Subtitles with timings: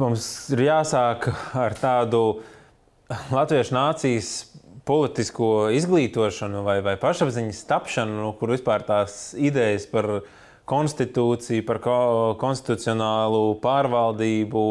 [0.00, 0.24] mums
[0.54, 1.28] ir jāsāk
[1.58, 2.40] ar tādu
[3.32, 4.30] latviešu nācijas
[4.88, 10.08] politisko izglītošanu vai, vai pašapziņas tapšanu, nu, kur vispār tās idejas par
[10.70, 11.98] konstitūciju, par ko,
[12.40, 14.64] konstitucionālu pārvaldību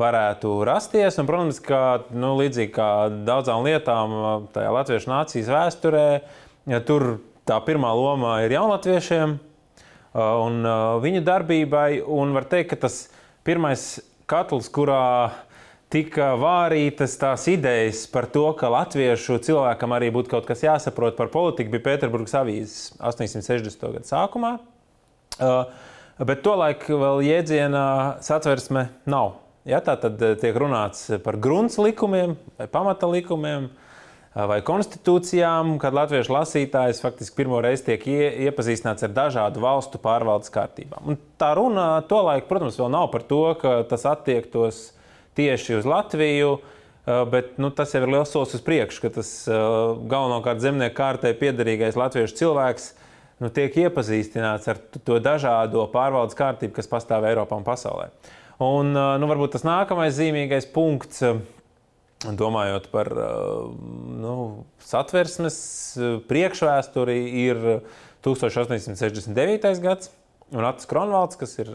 [0.00, 1.18] varētu rasties.
[1.20, 1.82] Un, protams, ka
[2.14, 2.90] nu, līdzīgi kā
[3.26, 4.16] daudzām lietām
[4.54, 6.06] tajā latviešu nācijas vēsturē,
[6.70, 7.18] ja tur
[7.48, 9.38] tā pirmā loma ir jaunatviešiem
[10.14, 10.70] un
[11.04, 12.00] viņu darbībai.
[12.06, 13.02] Un var teikt, ka tas
[13.46, 13.98] pirmais
[14.30, 15.32] katls, kurā
[15.90, 21.32] tika vārītas tās idejas par to, ka latviešu cilvēkam arī būtu kaut kas jāsaprot par
[21.34, 23.86] politiku, bija Pēterburgas avīzes 860.
[23.96, 24.56] gada sākumā.
[25.40, 25.64] Uh,
[26.22, 27.84] bet tolaik vēl jēdziena
[28.24, 29.38] satversme nav.
[29.68, 33.68] Ja, tā tad tiek runāts par grunts likumiem vai pamata likumiem
[34.34, 38.04] vai konstitūcijām, kad latviešu lasītājs faktiski pirmo reizi tiek
[38.46, 41.08] iepazīstināts ar dažādu valstu pārvaldes kārtībām.
[41.10, 44.90] Un tā runa tolaik, protams, vēl nav par to, ka tas attiektos
[45.38, 46.60] tieši uz Latviju.
[47.10, 51.96] Bet nu, tas jau ir liels solis uz priekšu, ka tas galvenokārt zemnieku kārtē piederīgais
[51.98, 52.90] latviešu cilvēks
[53.40, 58.10] nu, tiek iepazīstināts ar to dažādo pārvaldes kārtību, kas pastāv Eiropā un pasaulē.
[58.62, 61.24] Un, nu, varbūt tas nākamais zīmīgais punkts,
[62.24, 63.08] domājot par
[64.20, 64.34] nu,
[64.84, 65.56] satversmes
[66.28, 67.62] priekšvēsturi, ir
[68.26, 69.80] 1869.
[69.80, 70.10] gads
[70.52, 71.70] un Atis Kronvalds, kas ir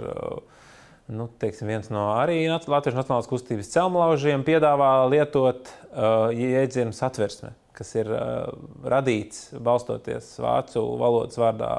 [1.07, 7.93] nu, teiksim, viens no arī Latvijas Nacionālās kustības celmlaužiem piedāvā lietot uh, jēdzienu satversme, kas
[7.97, 8.49] ir uh,
[8.89, 11.71] radīts balstoties vācu valodas vārdā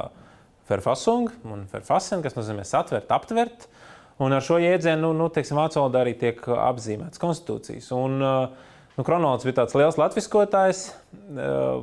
[0.71, 3.69] verfassung un verfassen, kas nozīmē satvert, aptvert.
[4.25, 7.91] Un ar šo jēdzienu, nu, nu, teiksim, vācu valodā arī tiek apzīmētas konstitūcijas.
[7.97, 11.83] Un, uh, Nu, Kronolds bija tāds liels latviskotājs uh,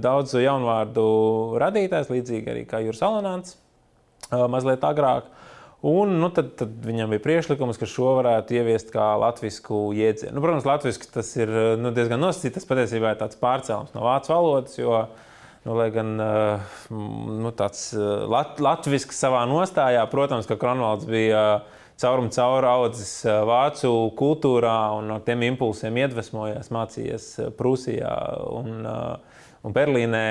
[0.00, 1.02] daudzu jaunvārdu
[1.60, 3.58] radītājs, līdzīgi arī kā Juris Alanants,
[4.30, 5.28] uh, mazliet agrāk.
[5.84, 10.34] Un nu, tad, tad viņam bija priekšlikums, ka šo varētu ieviest kā latviešu jēdzienu.
[10.36, 12.58] Nu, protams, latviešu tas ir nu, diezgan nosacīts.
[12.58, 14.98] Tas patiesībā ir tāds pārcēlums no vācu valodas, jo,
[15.66, 21.44] nu, lai gan nu, tāds lat, latviešu savā nostājā, protams, ka Kronvalds bija
[22.00, 27.28] caurumu cauri audzis vācu kultūrā un no tiem impulsiem iedvesmojās, mācījies
[27.58, 28.14] Prūsijā.
[28.56, 28.88] Un,
[29.66, 30.24] un Berlīnē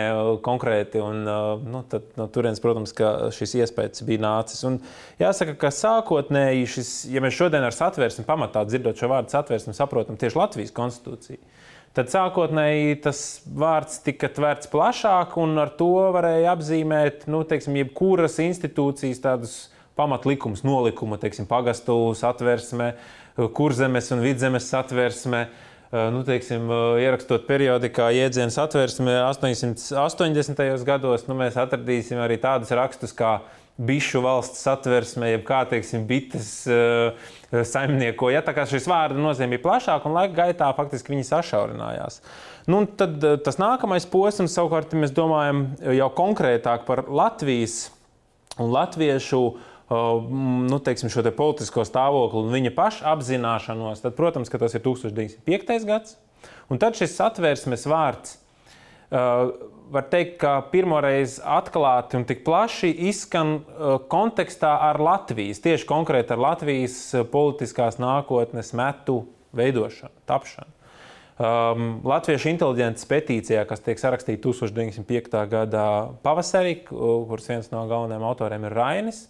[0.45, 1.01] konkrēti.
[1.03, 1.21] Un,
[1.69, 2.95] nu, tad, no turienes, protams,
[3.35, 4.63] šis iespējas bija nācis.
[4.67, 4.79] Un
[5.21, 10.19] jāsaka, ka sākotnēji šis, ja mēs šodien ar satversmi pamatā dzirdot šo vārdu satversmi, saprotam
[10.19, 11.41] tieši Latvijas konstitūciju.
[11.97, 18.37] Tad sākotnēji tas vārds tika tverts plašāk, un ar to varēja apzīmēt nu, teiksim, jebkuras
[18.43, 19.55] institūcijas tādus
[19.99, 22.93] pamatlikumus, nolikumu, teiksim, pagastu satversme,
[23.57, 25.47] kurzemes un vidzemes satversme.
[25.89, 30.83] Eh, nu, teiksim, eh, ierakstot periodikā jēdzienu satversmi 880.
[30.85, 33.39] gados, nu, mēs atradīsim arī tādus rakstus kā
[33.79, 37.15] bišu valsts satversme, jeb kā teiksim, bites uh,
[37.49, 38.31] saimnieko.
[38.33, 42.19] Ja, tā kā šis vārdu nozīmē bija plašāka un laika gaitā faktiski viņi sašaurinājās.
[42.69, 45.63] Nu, tad tas nākamais posms, savukārt, mēs domājam
[45.95, 47.87] jau konkrētāk par Latvijas
[48.59, 49.41] un latviešu
[50.69, 55.87] nu, teiksim, šo te politisko stāvokli un viņa paša apzināšanos, tad, protams, tas ir 1905.
[55.87, 56.17] gads.
[56.69, 58.37] Un tad šis satvērsmes vārds
[59.09, 63.59] var teikt, ka pirmoreiz atklāti un tik plaši izskan
[64.11, 66.99] kontekstā ar Latvijas, tieši konkrēti ar Latvijas
[67.31, 69.23] politiskās nākotnes metu
[69.57, 70.75] veidošanu, tapšanu.
[71.39, 75.37] Um, Latviešu inteliģences petīcijā, kas tiek sarakstīta 1905.
[75.47, 75.83] gada
[76.25, 79.21] pavasarī, kuras viens no galvenajiem autoriem ir Rainis,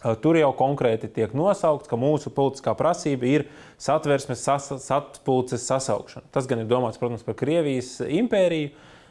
[0.00, 3.42] Tur jau konkrēti tiek nosaukts, ka mūsu politiskā prasība ir
[3.80, 6.30] satversmes sas, satpulces sasaukšana.
[6.32, 8.70] Tas gan ir domāts, protams, par Krievijas impēriju,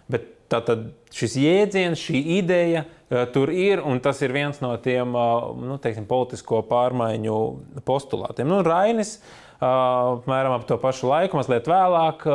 [0.09, 2.87] bet tātad šis jēdziens, šī ideja
[3.35, 7.37] tur ir, un tas ir viens no tiem nu, teiksim, politisko pārmaiņu
[7.85, 8.49] postulātiem.
[8.49, 9.19] Nu, Rainis
[9.61, 12.25] apmēram ap to pašu laiku, mazliet vēlāk,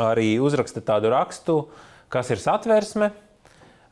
[0.00, 1.60] arī uzraksta tādu rakstu,
[2.10, 3.12] kas ir satversme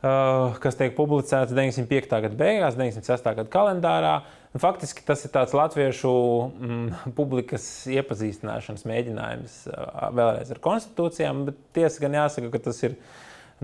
[0.03, 2.09] kas tiek publicēts 95.
[2.25, 3.29] gada beigās, 96.
[3.37, 4.15] gada kalendārā.
[4.59, 12.03] Faktiski tas ir tāds latviešu mm, publikas iepazīstināšanas mēģinājums uh, vēlreiz ar konstitūcijām, bet tiesa
[12.03, 12.97] gan jāsaka, ka tas ir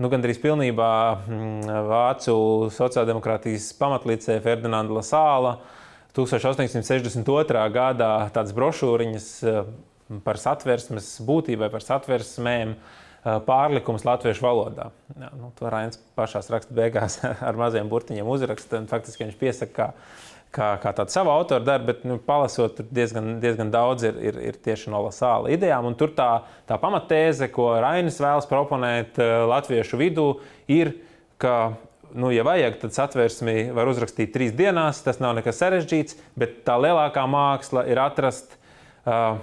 [0.00, 2.34] nu, gandrīz pilnībā mm, vācu
[2.74, 5.58] sociāldemokrātijas pamatlīdzē Ferdinanda Lasāla
[6.16, 7.68] 1862.
[7.76, 9.62] gadā tādas brošūriņas uh,
[10.24, 12.74] par satversmes būtībai, par satversmēm.
[13.20, 14.86] Eh, pārlikums latviešu valodā.
[15.12, 17.18] Jā, nu, to Rains pašā raksta beigās
[17.48, 18.80] ar maziem burtiņiem uzraksta.
[18.88, 19.88] Faktiski viņš piesaka, kā,
[20.56, 24.40] kā, kā tādu savu autoru darbu, bet nu, palasot, tur diezgan, diezgan daudz ir, ir,
[24.48, 25.90] ir tieši no lasāla idejām.
[25.90, 26.30] Un tur tā,
[26.70, 30.26] tā pamattēze, ko Rainis vēlas proponēt uh, latviešu vidū,
[30.72, 30.94] ir,
[31.36, 31.74] ka
[32.16, 35.04] nu, ja vajag, tad satversmi var uzrakstīt trīs dienās.
[35.04, 38.56] Tas nav nekas sarežģīts, bet tā lielākā māksla ir atrast
[39.04, 39.36] uh,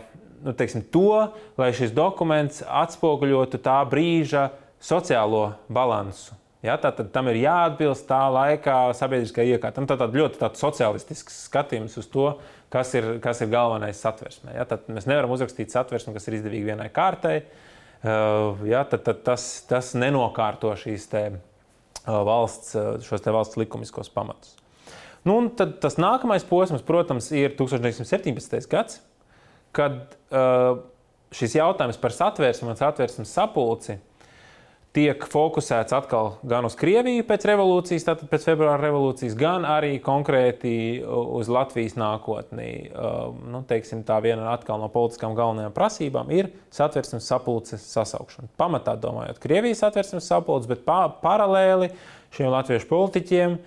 [0.43, 1.29] nu, teiksim, to,
[1.59, 4.49] lai šis dokuments atspoguļotu tā brīža
[4.83, 6.35] sociālo balansu.
[6.65, 9.85] Ja, Tātad tam ir jāatbilst tā laikā sabiedriskajai iekārtai.
[9.87, 12.31] Tā ir ļoti sociālistisks skatījums uz to,
[12.73, 14.55] kas ir, kas ir galvenais satversmē.
[14.57, 17.37] Ja, tad mēs nevaram uzrakstīt satversmi, kas ir izdevīgi vienai kārtai.
[17.97, 23.57] Uh, ja, tad, tad tas, tas nenokārto šīs te, uh, valsts, uh, šos te valsts
[23.57, 24.57] likumiskos pamatus.
[25.27, 28.69] Nu, tas nākamais posms, protams, ir 1917.
[28.71, 29.01] gads,
[29.75, 30.83] kad uh,
[31.35, 33.97] šis jautājums par satversmi un satversmes sapulci
[34.97, 41.03] tiek fokusēts atkal gan uz Krieviju pēc revolūcijas, tātad pēc februāra revolūcijas, gan arī konkrēti
[41.05, 42.69] uz Latvijas nākotni.
[43.51, 48.49] Nu, teiksim, tā viena no politiskām galvenajām prasībām ir satversmes sapulces sasaukšana.
[48.57, 51.91] Pamatā domājot, Krievijas satversmes sapulces, bet pa paralēli
[52.33, 53.57] šiem latviešu politiķiem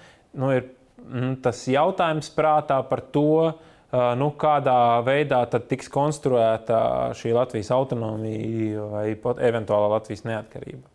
[0.40, 0.66] nu, ir
[1.04, 3.52] mm, tas jautājums prātā par to,
[3.90, 9.04] nu, kādā veidā tiks konstruēta šī Latvijas autonomija vai
[9.50, 10.86] eventuālā Latvijas neatkarība.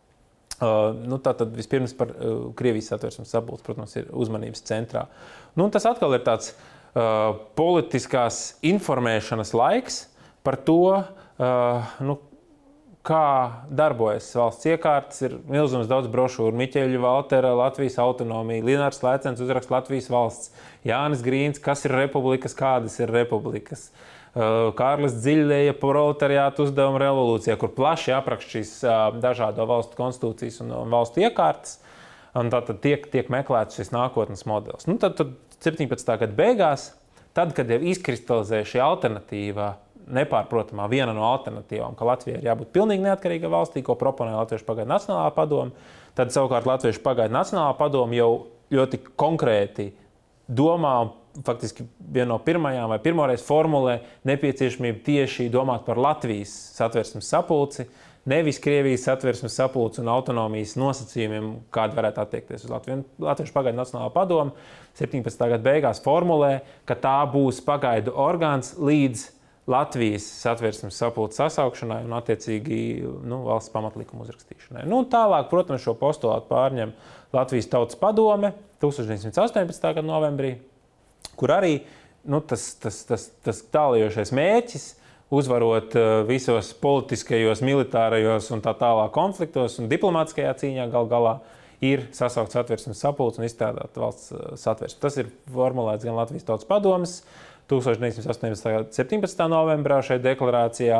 [0.55, 5.01] Uh, nu, tā tad vispirms par uh, Krievijas satversmes sapulci, protams, ir uzmanības centrā.
[5.59, 10.05] Nu, tas atkal ir tāds uh, politiskās informēšanas laiks
[10.45, 11.03] par to,
[12.05, 12.13] nu,
[13.05, 13.27] kā
[13.69, 15.21] darbojas valsts iekārtas.
[15.27, 20.51] Ir milzīgs daudz brošūru, Miķeļa Valtera, Latvijas autonomija, Linnārs Lēcens uzraksta Latvijas valsts,
[20.87, 23.89] Jānis Grīns, kas ir republikas, kādas ir republikas.
[23.89, 24.11] Uh,
[24.75, 28.71] Kārlis Dziļļēja proletariāta uzdevuma revolūcijā, kur plaši apraksta šīs
[29.23, 31.77] dažādo valstu konstitūcijas un, valstu iekārtas.
[32.35, 34.89] Un tad tiek, tiek meklēts šis nākotnes modelis.
[34.89, 35.31] Nu, tad, tad
[35.63, 35.87] 17.
[36.19, 36.89] gada beigās,
[37.31, 39.69] tad, kad jau izkristalizēja šī alternatīva,
[40.13, 44.91] nepārprotamā viena no alternatīvām, ka Latvijai ir jābūt pilnīgi neatkarīga valstī, ko proponē Latvijas pagaidu
[44.91, 45.73] Nacionālā padome,
[46.17, 48.31] tad savukārt Latvijas pagaidu Nacionālā padome jau
[48.73, 49.91] ļoti konkrēti
[50.45, 51.13] domā un
[51.45, 53.99] faktiski viena no pirmajām vai pirmoreiz formulē
[54.29, 57.87] nepieciešamību tieši domāt par Latvijas satversmes sapulci,
[58.29, 63.03] nevis Krievijas satversmes sapulci un autonomijas nosacījumiem, kāda varētu attiekties uz Latviju.
[63.25, 64.53] Latvijas pagaidu Nacionālā padoma
[64.97, 65.49] 17.
[65.49, 69.31] gada beigās formulē, ka tā būs pagaidu orgāns līdz
[69.71, 72.77] Latvijas satversmes sapulces sasaukšanai un, attiecīgi,
[73.25, 74.85] nu, valsts pamatlikumu uzrakstīšanai.
[74.89, 76.93] Nu, tālāk, protams, šo postulātu pārņem
[77.33, 78.53] Latvijas Tautas padome
[78.83, 79.89] 1918.
[79.89, 80.53] gada novembrī
[81.35, 81.79] kur arī
[82.25, 84.87] nu, tas, tas, tas, tas tālākošais mērķis
[85.35, 91.35] uzvarot uh, visos politiskajos, militārajos un tā tālāk konfliktos un diplomātiskajā cīņā gal galā
[91.83, 95.01] ir sasaukt satversmes sapulci un izstrādāt valsts uh, satversmi.
[95.01, 97.19] Tas ir formulēts gan Latvijas Tautas padomas
[97.71, 98.93] 1918.
[98.93, 99.47] 17.
[99.51, 100.99] novembrā šajā deklarācijā.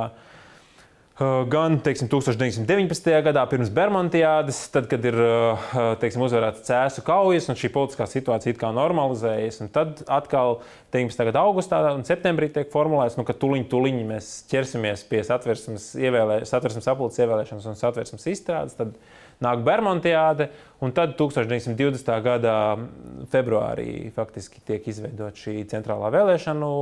[1.16, 3.06] Uh, gan teiksim, 1919.
[3.24, 5.68] gadā, pirms Bermudiādas, tad, kad ir uh,
[6.02, 10.58] teiksim, uzvarēta cēsu kaujas un šī politiskā situācija it kā normalizējas, tad atkal
[10.92, 11.24] 19.
[11.30, 16.42] gada augustā un septembrī tiek formulēts, nu, ka tuliņ, tuliņ mēs ķersimies pie satversmes, ievēlē,
[16.50, 18.76] satversmes apulces ievēlēšanas un satversmes izstrādes.
[18.76, 18.92] Tad
[19.48, 20.50] nāk Bermudiāde,
[20.84, 22.12] un tad 1920.
[22.28, 22.58] gada
[23.32, 26.76] februārī faktiski tiek izveidota šī centrālā vēlēšana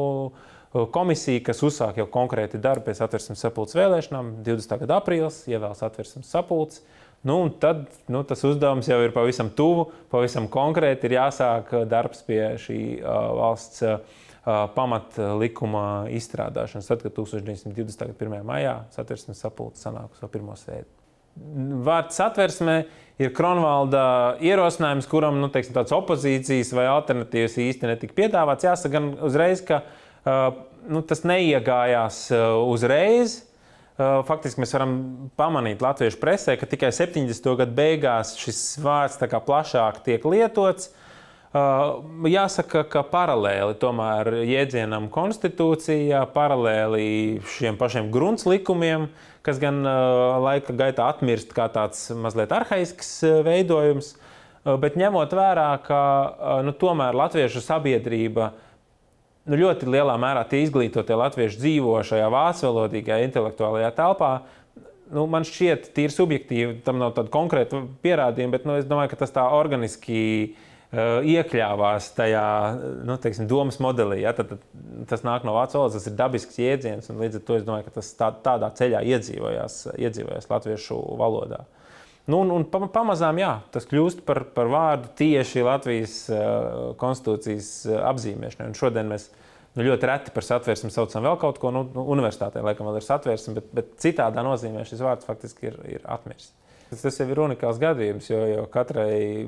[0.73, 4.79] komisija, kas uzsāk jau konkrēti darbu pēc atversmes sapulces vēlēšanām, 20.
[4.81, 6.81] gada aprīlis, ievēlas atversmes sapulces.
[7.23, 12.41] Nu, tad nu, tas uzdevums jau ir pavisam tuvu, pavisam konkrēti ir jāsāk darbs pie
[12.59, 14.17] šī uh, valsts uh,
[14.75, 16.89] pamatlikuma izstrādāšanas.
[16.89, 18.03] Tad, kad 1920.
[18.09, 18.43] gada 1.
[18.43, 20.89] maijā satversmes sapulce sanāk uz savu pirmo sēdi.
[21.85, 22.75] Vārds satversmē
[23.23, 24.03] ir Kronvalda
[24.43, 28.67] ierosinājums, kuram nu, teiksim, tāds opozīcijas vai alternatīvas īsti netika piedāvāts.
[28.67, 33.41] Jāsaka gan uzreiz, ka Uh, nu, tas neiegājās uh, uzreiz.
[33.93, 34.93] Uh, faktiski mēs varam
[35.37, 37.45] pamanīt latviešu presē, ka tikai 70.
[37.59, 40.91] gadu beigās šis vārds plašāk tiek lietots.
[41.53, 49.05] Jāsaka, ka paralēli tomēr jēdzienam konstitūcijā, paralēli šiem pašiem grunts likumiem,
[49.45, 49.85] kas gan
[50.41, 54.15] laika gaitā atmirst kā tāds mazliet arhaisks veidojums,
[54.81, 56.01] bet ņemot vērā, ka
[56.65, 58.72] nu, tomēr latviešu sabiedrība ir
[59.49, 64.33] nu, ļoti lielā mērā tie izglītotie latvieši dzīvo šajā vācu valodīgajā intelektuālajā telpā.
[65.13, 69.19] Nu, man šķiet, tīri subjektīvi, tam nav tāda konkrēta pierādījuma, bet nu, es domāju, ka
[69.19, 72.45] tas tā organiski uh, iekļāvās tajā
[73.05, 74.23] nu, teiksim, domas modelī.
[74.23, 74.33] Ja?
[74.37, 74.65] Tad, tad,
[75.11, 77.87] tas nāk no vācu valodas, tas ir dabisks jēdziens, un līdz ar to es domāju,
[77.89, 81.65] ka tas tā, tādā ceļā iedzīvojās, iedzīvojās latviešu valodā.
[82.23, 82.63] Nu, un, un
[82.93, 88.69] pamazām jā, tas kļūst par, par vārdu tieši Latvijas uh, konstitūcijas uh, apzīmēšanai.
[88.71, 89.27] Un šodien mēs
[89.75, 91.73] nu, ļoti reti par satversmi saucam vēl kaut ko.
[91.75, 91.83] Nu,
[92.15, 96.53] universitātē laikam vēl ir satversme, bet, bet citādā nozīmē šis vārds faktiski ir, ir atmirsts.
[96.93, 99.47] Tas jau ir unikāls gadījums, jo, jo katrai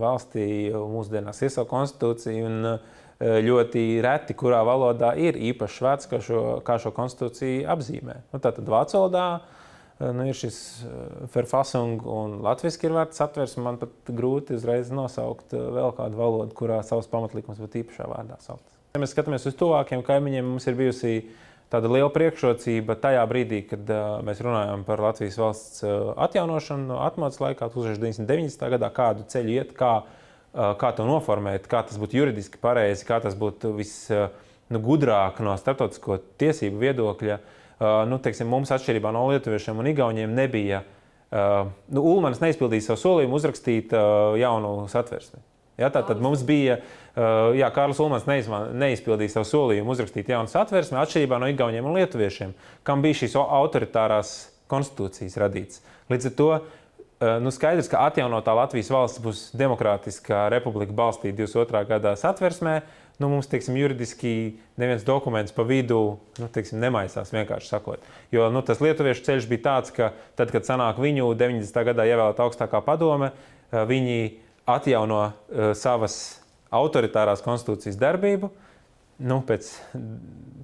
[0.00, 2.48] valstī mūsdienās ir sava konstitūcija.
[2.48, 8.22] Un, eh, ļoti reti, kurā valodā ir īpašs vārds, kā šo, kā šo konstitūciju apzīmē.
[8.32, 9.57] Nu, Tātad vācu valodā eh,
[9.98, 10.56] nu, ir šis
[11.34, 13.64] verfasung un latviešu ir vārds satversme.
[13.66, 18.78] Man pat grūti uzreiz nosaukt vēl kādu valodu, kurā savs pamatlikums būtu īpašā vārdā saukts.
[18.94, 21.12] Ja mēs skatāmies uz tuvākiem kaimiņiem, mums ir bijusi
[21.72, 27.42] tāda liela priekšrocība tajā brīdī, kad uh, mēs runājam par Latvijas valsts uh, atjaunošanu atmodas
[27.42, 28.64] laikā, 1990.
[28.72, 33.20] gadā, kādu ceļu iet, kā, uh, kā to noformēt, kā tas būtu juridiski pareizi, kā
[33.20, 37.38] tas būtu visgudrāk nu, no starptautisko tiesību viedokļa.
[37.42, 40.82] Uh, nu, teiksim, mums, atšķirībā no lietuviešiem un igauniem, nebija.
[41.28, 45.42] Uh, nu, Ulmans neizpildīja savu solījumu uzrakstīt uh, jaunu satversmi.
[45.78, 46.80] Ja, tā tad mums bija,
[47.54, 53.04] jā, Kārlis Ulmans neizpildīja savu solījumu uzrakstīt jaunu satversmi, atšķirībā no Igauniem un Lietuviešiem, kam
[53.04, 54.32] bija šīs autoritārās
[54.66, 55.84] konstitūcijas radītas.
[56.10, 56.48] Līdz ar to
[57.42, 61.84] nu skaidrs, ka atjaunotā Latvijas valsts būs demokrātiskā republika balstīta 22.
[61.94, 62.80] gadā satversmē.
[63.18, 64.32] Nu, mums, teiksim, juridiski
[64.78, 68.04] neviens dokuments pa vidu nu, teiksim, nemaisās, vienkārši sakot.
[68.30, 71.82] Jo nu, tas lietuviešu ceļš bija tāds, ka tad, kad sanāk viņu 90.
[71.90, 74.20] gadā ievēlēta augstākā padome, uh, viņi
[74.70, 76.38] atjauno uh, savas
[76.70, 78.52] autoritārās konstitūcijas darbību,
[79.26, 79.72] nu, pēc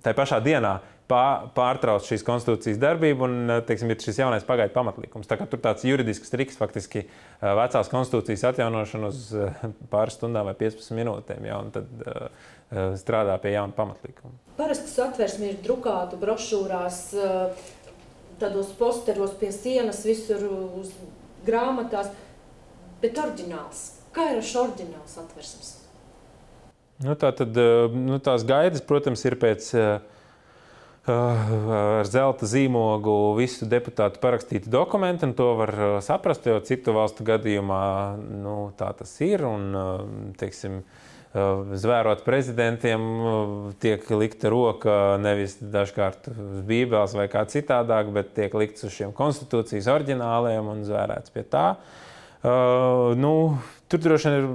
[0.04, 0.76] tā pašā dienā
[1.10, 5.26] pārtrauc šīs konstitūcijas darbību un uh, teiksim, ir šis jaunais pagaidu pamatlikums.
[5.26, 10.54] Tā tur tāds juridisks triks faktiski uh, vecās konstitūcijas atjaunošana uz uh, pāris stundām vai
[10.58, 12.46] 15 minūtēm, ja, tad uh,
[13.00, 14.34] strādā pie jauna pamatlikuma.
[14.58, 17.00] Parasti satversme ir drukāta brošūrās,
[18.40, 20.42] tādos posteros pie sienas, visur
[20.80, 20.90] uz
[21.46, 22.08] grāmatās,
[23.02, 23.84] bet oriģināls
[24.14, 25.70] Kā ir ar šo oriģinālu satversmes?
[27.02, 30.13] Nu, tā tad, eh, nu, tās gaidas, protams, ir pēc uh,
[31.10, 35.72] ar zelta zīmogu visu deputātu parakstītu dokumentu, un to var
[36.04, 37.82] saprast, jo citu valstu gadījumā
[38.18, 39.44] nu, tā tas ir.
[39.48, 40.84] Un, teiksim,
[41.34, 43.04] Zvērot prezidentiem,
[43.82, 49.10] tiek likta roka nevis dažkārt uz Bībeles vai kā citādāk, bet tiek likts uz šiem
[49.18, 51.72] konstitūcijas oriģināliem un zvērēts pie tā.
[52.44, 53.34] Uh, nu,
[53.94, 54.46] Tur droši vien ir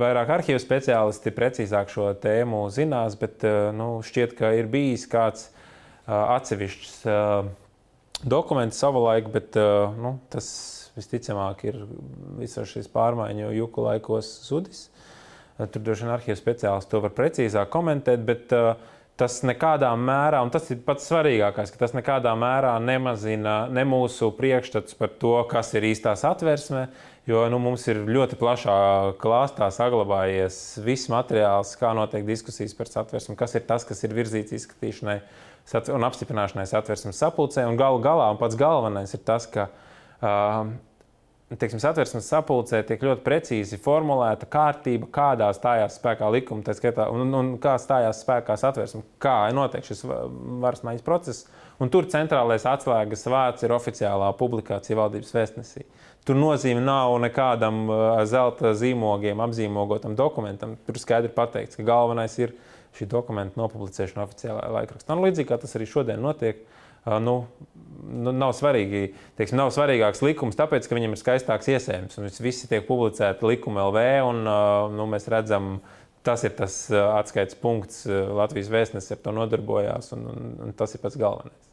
[0.00, 5.44] vairāk arhīvu speciālisti, precīzāk šo tēmu zinās, bet eh, nu, šķiet, ka ir bijis kāds
[5.44, 5.57] eh,
[6.08, 7.50] atsevišķs eh,
[8.24, 10.48] dokuments savulaik, bet nu, tas
[10.98, 11.76] visticamāk ir
[12.40, 14.88] visur šīs pārmaiņu juku laikos zudis.
[15.58, 18.54] Tur droši vien arhīvu speciālisti to var precīzāk komentēt, bet
[19.18, 24.30] tas nekādā mērā, un tas ir pats svarīgākais, ka tas nekādā mērā nemazina ne mūsu
[24.38, 26.86] priekšstats par to, kas ir īstās atversme,
[27.28, 28.74] Jo nu, mums ir ļoti plašā
[29.20, 34.54] klāstā saglabājies viss materiāls, kā notiek diskusijas par satversmi, kas ir tas, kas ir virzīts
[34.56, 35.18] izskatīšanai
[35.92, 37.66] un apstiprināšanai satversmes sapulcē.
[37.68, 40.70] Un galu galā, un pats galvenais ir tas, ka uh,
[41.56, 47.54] teiksim, satversmes sapulcē tiek ļoti precīzi formulēta kārtība, kādā stājās spēkā likuma, skaitā, un, un
[47.62, 51.48] kā stājās spēkā satversme, kā notiek šis varas maiņas process.
[51.80, 55.86] Un tur centrālais atslēgas vārds ir oficiālā publikācija valdības vēstnesī.
[56.28, 57.86] Tur nozīme nav nekādam
[58.28, 60.74] zelta zīmogiem apzīmogotam dokumentam.
[60.84, 62.52] Tur skaidri pateikts, ka galvenais ir
[62.98, 65.14] šī dokumenta nopublicēšana oficiālajā laikrakstā.
[65.14, 66.60] Nu, līdzīgi kā tas arī šodien notiek.
[66.60, 66.77] Uh,
[67.22, 67.36] nu,
[68.08, 72.18] nu, nav, svarīgi, teiksim, nav svarīgāks likums, tāpēc, ka viņam ir skaistāks iesējums.
[72.20, 74.42] Un visi tiek publicēti likuma LV, un
[74.96, 75.78] nu, mēs redzam,
[76.26, 78.04] tas ir tas atskaites punkts.
[78.08, 81.67] Latvijas vēstnesis ar to nodarbojās, un, un, un tas ir pats galvenais.